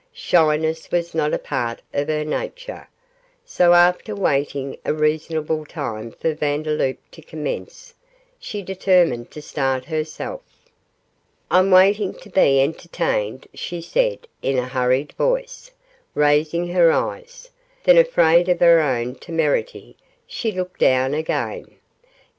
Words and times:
Shyness 0.11 0.89
was 0.89 1.13
not 1.13 1.31
a 1.31 1.37
part 1.37 1.83
of 1.93 2.07
her 2.07 2.25
nature, 2.25 2.89
so 3.45 3.73
after 3.75 4.15
waiting 4.15 4.75
a 4.83 4.95
reasonable 4.95 5.63
time 5.63 6.09
for 6.13 6.33
Vandeloup 6.33 6.97
to 7.11 7.21
commence, 7.21 7.93
she 8.39 8.63
determined 8.63 9.29
to 9.29 9.43
start 9.43 9.85
herself. 9.85 10.41
'I'm 11.51 11.69
waiting 11.69 12.15
to 12.15 12.31
be 12.31 12.61
entertained,' 12.63 13.47
she 13.53 13.79
said, 13.79 14.27
in 14.41 14.57
a 14.57 14.67
hurried 14.67 15.11
voice, 15.19 15.69
raising 16.15 16.69
her 16.73 16.91
eyes; 16.91 17.51
then 17.83 17.99
afraid 17.99 18.49
of 18.49 18.59
her 18.59 18.79
own 18.81 19.13
temerity, 19.13 19.97
she 20.25 20.51
looked 20.51 20.79
down 20.79 21.13
again. 21.13 21.75